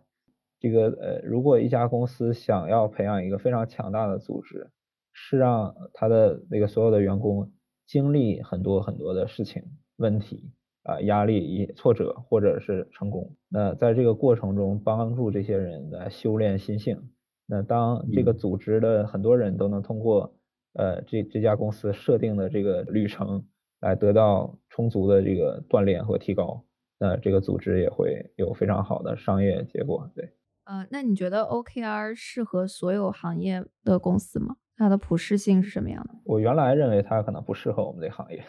[0.65, 4.71] 这个呃，如果一家公司想要培养一个非常强大的组织，
[5.13, 7.53] 是让他的那个所有的员工
[7.87, 9.63] 经历很多很多的事情、
[9.99, 10.51] 问题
[10.85, 13.31] 啊、压力、挫折或者是成功。
[13.51, 16.99] 那在这个过程中帮助这些人来修炼心性。
[17.47, 20.35] 那当这个组织的很多人都能通过
[20.73, 23.45] 呃这这家公司设定的这个旅程
[23.83, 26.65] 来得到充足的这个锻炼和提高。
[26.99, 30.33] 那这个组织也会有非常好的商业结果，对。
[30.65, 34.57] 呃，那你觉得 OKR 适合所有行业的公司吗？
[34.77, 36.15] 它的普适性是什么样的？
[36.25, 38.45] 我原来认为它可能不适合我们这行业，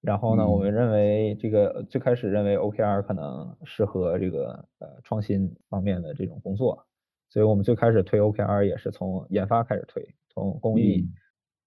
[0.00, 6.86] 然后呢，我们认为这个最开始认为 OKR 可能适合这个呃创新方面的这种工作，
[7.30, 11.08] 所以我们最开始推 OKR 也是从研发开始推，从工艺。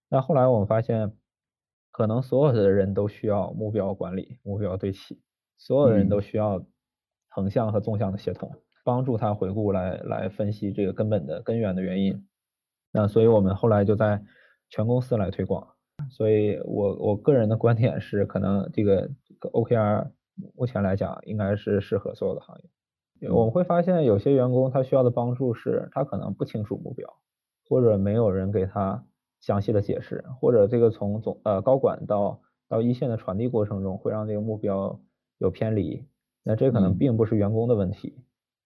[0.10, 1.12] 那后来我们发现，
[1.92, 5.22] 可能所有的人都需要目标管理、目标对齐。
[5.58, 6.66] 所有人都需要
[7.30, 8.52] 横向和纵向的协同，
[8.84, 12.26] 帮助他回顾来来分析这个根本的根源的原因。
[12.92, 14.24] 那所以我们后来就在
[14.70, 15.68] 全公司来推广。
[16.10, 20.10] 所以我我个人的观点是，可能这个 OKR
[20.56, 23.30] 目前来讲应该是适合所有的行业。
[23.30, 27.08] 我们会发现有些员工他需要的帮助是，他可能不清楚目标，
[27.68, 29.06] 或者没有人给他
[29.40, 35.00] 详细的解释，或者这个从总呃高管到到一线的传递过程中会让这个目标。
[35.38, 36.06] 有偏离，
[36.44, 38.16] 那这可能并不是员工的问题。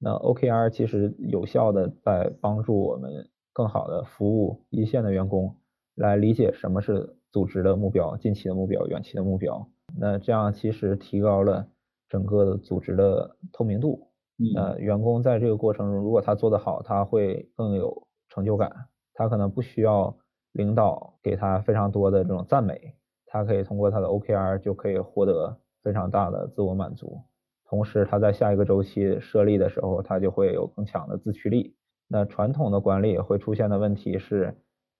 [0.05, 5.55] 那 OKR 其实有效的在帮助我们更好的服务一线的员工，
[5.95, 9.67] 来理解什么是组织的目标、近期的目标、远期的目标。
[9.97, 11.67] 那这样其实提高了
[12.07, 14.07] 整个的组织的透明度。
[14.55, 18.71] 呃，员工在这个过程中，如果他做得好，他会更有成就感。
[19.15, 20.15] 他可能不需要
[20.51, 22.93] 领导给他非常多的这种赞美，
[23.25, 25.57] 他可以通过他的 OKR 就可以获得。
[25.81, 27.21] 非常大的自我满足，
[27.65, 31.75] 同时他在下一个周期设立的时候，他就会有更强的自驱力。
[32.07, 34.55] 那传统的管理会出现的问题是，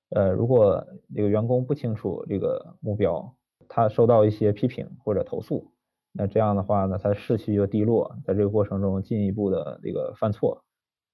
[0.10, 3.36] 呃，如果这个员工不清楚这个目标，
[3.68, 5.72] 他受到一些批评或者投诉，
[6.12, 10.64] 那这样的话呢，他士气就低落，在这个过程中进一步的这个犯错，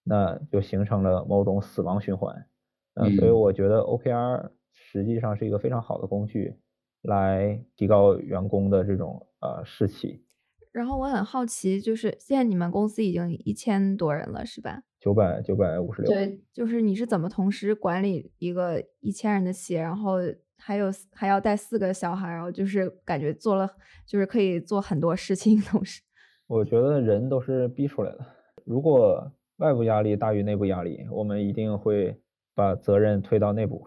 [0.04, 2.46] 那就形成了某种死亡循环。
[2.96, 6.56] 嗯，所以我觉得 OKR 实际上是一个非常好的工具。
[7.04, 10.24] 来提高员工的这种呃士气。
[10.72, 14.84] 然后我很好奇，就是现在你们公司已经一千多人了，是吧？
[15.00, 16.12] 九百九百五十六。
[16.12, 20.18] 对，就是你是怎么同时管理一个一千人的企业，然后
[20.58, 23.70] 还有还要带四个小孩，然后就是感觉做了
[24.06, 26.02] 就是可以做很多事情同时。
[26.48, 28.20] 我觉得人都是逼出来的。
[28.64, 32.20] 如果外部压力大于内部压力，我们一定会
[32.54, 33.86] 把责任推到内部。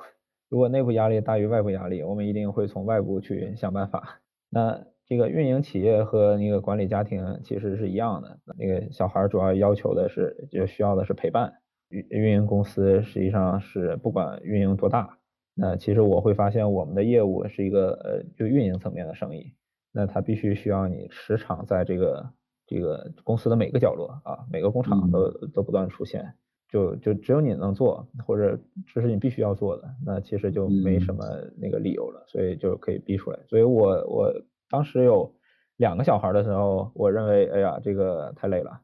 [0.48, 4.20] 如果内部压力大于外部压力，我们一定会从外部去想办法。
[4.50, 11.52] 那这个运营企业和那个管理家庭其实是一样的，那个小孩主要要求的是就需要的是陪伴。
[11.90, 15.18] 运运营公司实际上是不管运营多大，
[15.54, 19.52] 那其实我会发现我们的业务是一个呃就运营层面的生意，
[19.92, 22.30] 那它必须需要你时常在这个
[22.66, 26.34] 这个公司的每个角落啊每个工厂都都不断出现，
[26.68, 28.58] 就就只有你能做或者
[28.92, 31.22] 这是你必须要做的，那其实就没什么
[31.56, 33.38] 那个理由了，所以就可以逼出来。
[33.46, 34.32] 所以我我
[34.68, 35.34] 当时有
[35.76, 38.80] 两个小孩的时候，我认为哎呀这个太累了。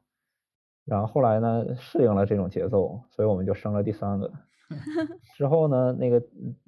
[0.85, 4.31] 然后后来呢，适应了这种节奏，所以我们就生了第三个。
[5.37, 6.23] 之后呢，那个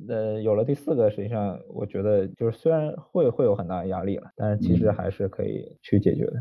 [0.08, 6.34] 呃，有了第四个，实际上我觉得就是虽然会会有很大的压力了，但是其实还是可以去解决的。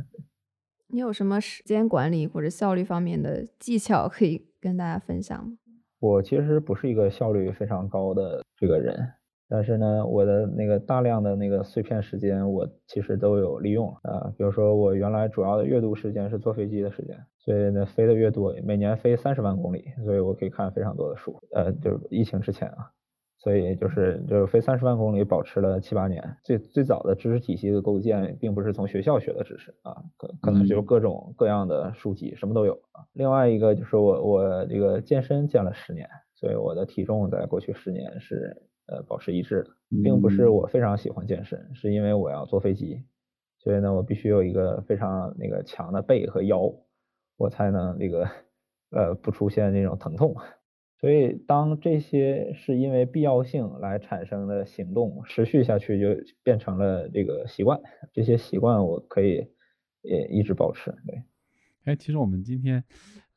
[0.87, 5.53] 你有什么时间管理或者效率方面的技巧可以跟大家分享吗？
[5.99, 9.13] 我其实不是一个效率非常高的这个人。
[9.53, 14.31] 但是呢，我的那个大量的那个碎片时间，我其实都有利用啊。
[14.37, 21.37] 比如说，我原来主要的阅读时间是坐飞机的时间，所以呢，飞的越多，每年飞三十万公里，所以我可以看非常多的书。
[21.53, 22.89] 呃，就是疫情之前啊，
[23.39, 26.23] 所以就是就是飞三十万公里，保持了七八年。
[26.45, 33.03] 最最早的知识体系的构建，并不是从学校学的知识啊，可可能就是各种各样的书籍，什么都有啊。
[33.11, 38.55] 另外一个就是我我这个健身健了十年，所以我的体重在过去十年是。
[38.91, 39.69] 呃，保持一致的，
[40.03, 43.01] 并不是我非常喜欢健身，是因为我要坐飞机，
[43.57, 46.73] 所以呢，我必须有一个非常那个强的背和腰，
[47.37, 48.27] 我才能那个
[48.89, 50.35] 呃不出现那种疼痛。
[50.99, 57.79] 所以当这些是因为必要性来产生的行动持续下去，就变成了这个习惯。
[58.11, 59.47] 这些习惯我可以
[60.01, 60.93] 也一直保持。
[61.07, 61.23] 对，
[61.85, 62.83] 哎，其实我们今天，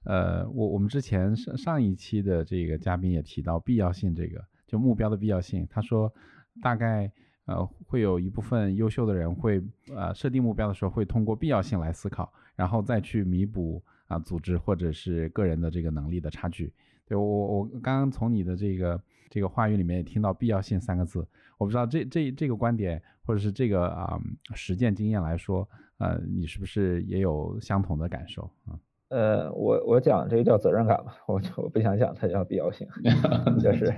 [0.04, 4.44] 呃，我我们之前上上一期的这个嘉宾也提到必要性这个。
[4.74, 6.12] 就目标的必要性，他说，
[6.60, 7.08] 大概
[7.44, 9.62] 呃会有一部分优秀的人会
[9.94, 16.72] 呃设定目标的时候会通过必要性来思考，然后再去弥补啊组织或者是个人的这个能力的差距。
[17.06, 19.00] 对我我刚刚从你的这个
[19.30, 21.24] 这个话语里面也听到必要性三个字，
[21.56, 24.18] 我不知道这这这个观点或者是这个啊
[24.56, 25.68] 实践经验来说，
[25.98, 28.74] 呃你是不是也有相同的感受啊？
[29.10, 32.88] 呃我我讲这个叫责任感吧，我我不想讲它叫必要性，
[33.62, 33.94] 就是。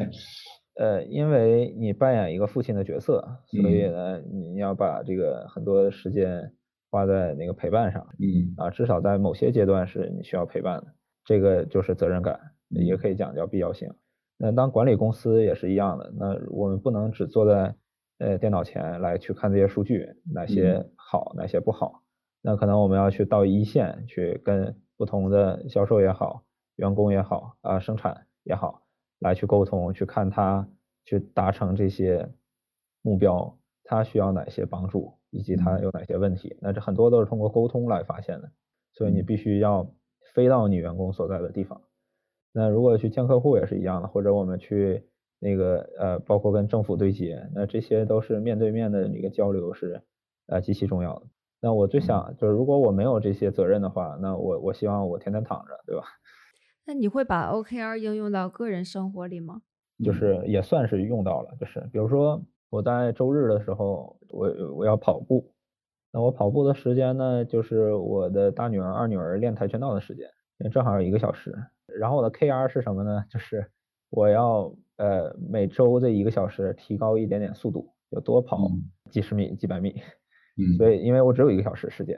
[0.77, 6.53] 呃，因为你扮演一个父亲的角色，所以呢，你要把这个很多时间
[6.91, 10.87] 花在那个陪伴上，嗯啊，至少在某些阶段是你需要陪伴的，
[11.25, 13.91] 这个就是责任感，也可以讲叫必要性。
[14.39, 17.75] 那当管理公司也是一样的，那我们不能只坐在
[18.19, 22.03] 呃电脑前来去看这些数据，哪些好，哪些不好，
[22.43, 26.45] 那可能我们要去到一线去跟不同的销售也好，
[26.77, 28.83] 员工也好啊，生产也好。
[29.21, 30.69] 来去沟通，去看他
[31.05, 32.29] 去达成这些
[33.03, 36.57] 目标，他需要哪些帮助，以及他有哪些问题。
[36.61, 38.51] 那这很多都是通过沟通来发现的，
[38.93, 39.91] 所以你必须要
[40.35, 41.81] 飞到你员工所在的地方。
[42.53, 45.05] 那如果去见客户也是一样的，或者我们去
[45.39, 50.03] 那个呃，包括跟政府对接，那这些都是面对面的一个交流是
[50.47, 51.27] 呃极其重要的。
[51.61, 56.05] 那我最想就是，如果我没有这些责任的话，那我我希望我天天躺着，对吧？
[56.87, 59.63] 那你会把 OKR 应用到个人生活里吗？
[60.05, 65.53] 就是也算是用到了，就是比如说我在周日的时候，我我要跑步，
[66.13, 70.29] 那我跑步的时间呢，就是我的大女儿、二女儿练跆拳道的时间，
[70.71, 71.53] 正好有一个小时。
[71.99, 73.25] 然后我的 KR 是什么呢？
[73.31, 73.69] 就是
[74.11, 78.71] 我要呃每周这一个小时提高一点点速度，就多跑
[79.11, 79.95] 几十米、几百米。
[80.57, 80.77] 嗯。
[80.77, 82.17] 所以因为我只有一个小时时间。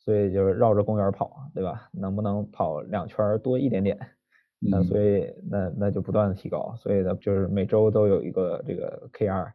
[0.00, 1.88] 所以就是绕着公园跑，对吧？
[1.92, 3.96] 能不能跑两圈多一点点？
[4.58, 6.74] 那所以那那就不断的提高。
[6.76, 9.52] 所以呢，就是每周都有一个这个 KR。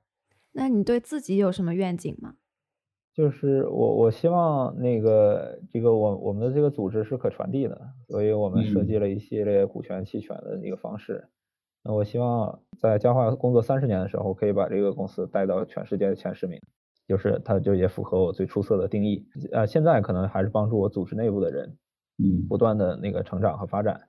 [0.51, 2.35] 那你对自己有什么愿景吗？
[3.13, 11.27] 就是我我希望那个这个我我们的这个组织是可传递的，所以我们设计了一系列股权期权的一个方式。
[11.83, 16.59] 那我希望在嘉化工作三十年的时候，可以把这个公司带到全世界的前十名。
[17.07, 21.77] 就是它就也符合我最出色的定义，呃，现在可能还是帮助我组织内部的人，
[22.17, 24.01] 嗯，不断的那个成长和发展。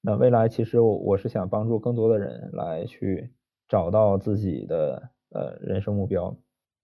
[0.00, 3.30] 那未来其实我我是想帮助更多的人来去
[3.68, 6.34] 找到自己的呃人生目标，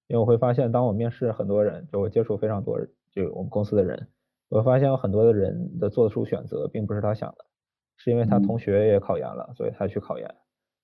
[0.09, 2.79] 因为我会发现，当我面试很多人，就我接触非常多
[3.11, 4.09] 就我们公司的人，
[4.51, 7.47] 我发现有很多的人的做出选择并不是他想的，
[7.97, 10.35] 是因为他同学也考研了，所以他去考研，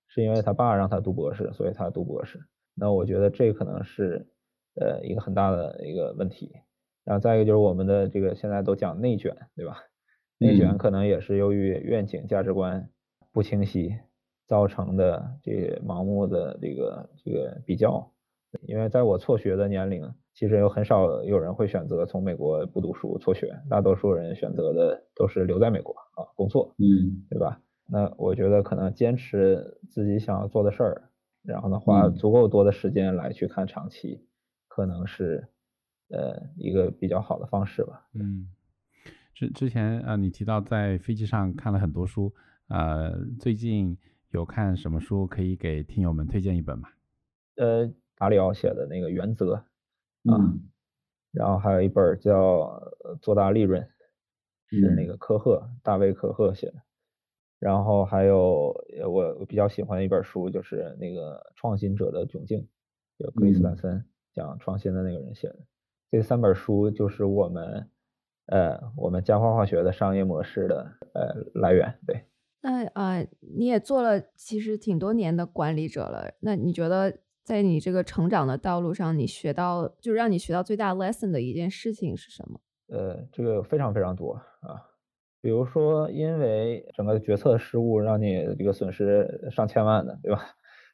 [0.08, 2.40] 是因为他爸让他读博士，所以他读博士。
[2.74, 4.26] 那我觉得这可能是。
[4.74, 6.52] 呃，一个很大的一个问题，
[7.04, 9.76] 然后再一个就是我们的这个现在都讲内卷，对吧？
[10.38, 12.88] 内卷可能也是由于愿景价值观
[13.32, 13.94] 不清晰
[14.46, 18.10] 造成的这盲目的这个这个比较。
[18.66, 27.62] 因为在我辍学的年龄，其实有很少有人会选择从美国不读书辍学，大多数人选择的都是留在美国啊工作，嗯对吧？
[27.88, 31.02] 那我觉得可能坚持自己想要做的事儿，
[31.42, 34.20] 然后呢花嗯足够多的时间来去看长期，
[34.74, 35.46] 可能是
[36.08, 38.08] 呃一个比较好的方式吧。
[38.14, 38.48] 嗯，
[39.34, 42.32] 之之前啊、呃你提到在飞机上看了很多书，
[42.68, 43.98] 呃，最近
[44.30, 46.88] 有看什么书可以给听友们推荐一本吗？
[47.56, 49.64] 呃，达里奥写的那个《原则》啊，
[50.24, 50.70] 嗯
[51.32, 52.34] 然后还有一本叫
[53.04, 53.82] 呃《做大利润》，
[54.70, 56.82] 是那嗯个科赫大卫科赫写的。
[57.58, 62.60] 然后还有呃我我比较喜欢的一本书，就是那个《创新者的窘境》，
[63.18, 64.04] 有克里斯坦嗯森
[64.34, 65.58] 讲创新的那个人写的。
[66.10, 67.88] 这三本书就是我们
[68.46, 71.98] 呃我们嘉化化学的商业模式的呃来源。
[72.06, 72.24] 对，
[72.60, 82.60] 那呃，你也做了其实挺多年的管理者了，那你觉得在你这个成长的道路上，你学到就让你学到最大 lesson 的一件事情是什么？
[82.88, 84.88] 呃，这个非常非常多啊。
[85.40, 90.44] 比如说，因为整个决策失误让你这个损失上千万的，对吧？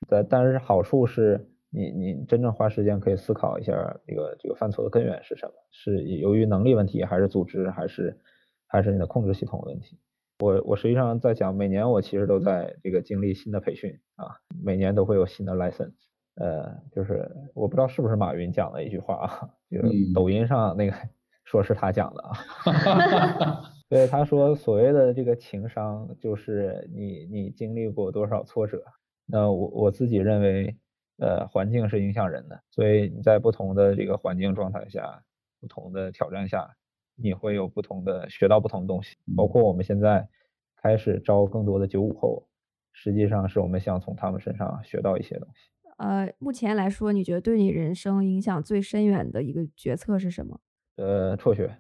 [0.09, 3.73] 但但是好处是你你真正花时间可以思考一下
[4.07, 8.19] 这个这个犯错的根源是什么，是由于能力问题，还是组织，还是
[8.67, 9.99] 还是你的控制系统问题？
[10.41, 15.95] 我我实际上在讲，每年我其实都在这个经历新的培训啊，每年都会有新的 license。
[16.37, 20.97] 呃，就是我不知道是不是马云讲的一句话啊，就是嗯抖音上那个
[21.45, 23.73] 说是他讲的啊。
[23.91, 28.85] 对，他说所谓的这个情商，就是你你经历过多少挫折。
[29.27, 30.77] 那我我自己认为，
[31.19, 35.23] 呃，环境是影响人的，所以你在不同的这个环境状态下，
[35.61, 36.69] 不同的挑战下，
[37.17, 39.17] 你会有不同的学到不同的东西。
[39.37, 40.29] 包括我们现在
[40.77, 42.49] 开始招更多的九五后，
[42.93, 45.71] 实际上是我们想从他们身上学到一些东西。
[45.97, 50.61] 呃，目前来说，你觉得对你人生影响最深远的一个决策是什么？
[50.95, 51.79] 呃，辍学，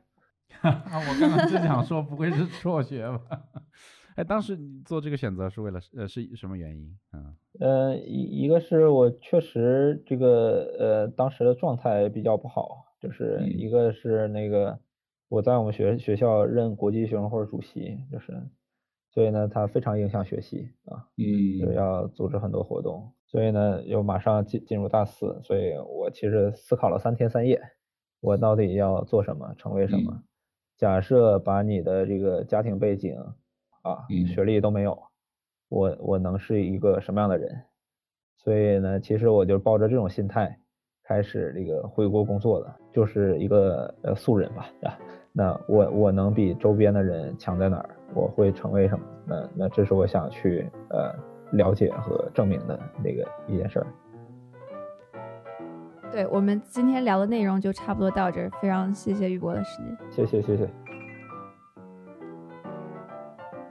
[0.62, 3.42] 我刚刚就想说，不会是辍学吧？
[4.18, 6.98] 哎，当时你做这个选择是为了呃是什么原因？
[7.12, 14.76] 嗯呃，一一个是我确实这个呃当时的状态比较不好，就是嗯一个是那个
[15.28, 18.36] 我在我们学学校任国际学生会主席，就是
[19.12, 27.60] 所以呢它非常影响学习啊，嗯就要组织很多活动，所以呢又马上进进入大四，所以我其实思考了三天三夜，
[28.20, 30.24] 我到底要做什么，成为什么？
[30.76, 33.16] 假设把你的这个家庭背景
[33.88, 34.98] 啊、嗯学历都没有，
[35.68, 37.62] 我我能是一个什么样的人？
[38.38, 40.56] 所以呢，其实我就抱着这种心态
[41.02, 44.98] 开始这个回国工作的，就是一个呃素人吧，啊，
[45.32, 47.90] 那我我能比周边的人强在哪儿？
[48.14, 49.04] 我会成为什么？
[49.26, 51.14] 那那这是我想去呃
[51.52, 53.86] 了解和证明的那个一件事儿。
[56.10, 59.96] 对我们今天聊的内容就差不多到这儿，非常谢谢玉博的时间。
[60.10, 60.87] 谢谢谢谢。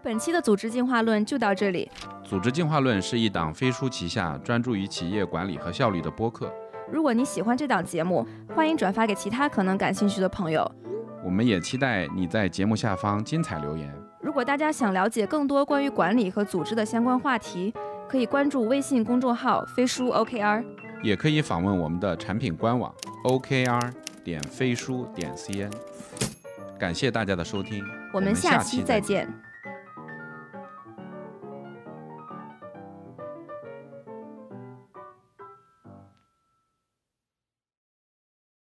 [0.08, 1.91] 本期的组织进化论就到这里。
[2.24, 6.49] 组织进化论是一档飞书旗下专注于企业管理和效率的播客。
[6.89, 10.66] 如果你喜欢这档节目，欢迎转发给其他可能感兴趣的朋友。
[11.26, 13.93] 我们也期待你在节目下方精彩留言。
[14.22, 17.74] 如果大家想了解更多关于管理和组织的相关话题，
[18.08, 20.64] 可以关注微信公众号“飞书 OKR”。
[21.03, 22.95] 也可以访问我们的产品官网
[23.26, 23.91] OKR
[24.24, 25.70] 点飞书点 cn。
[26.80, 27.84] 感谢大家的收听，
[28.14, 29.28] 我们下期再见。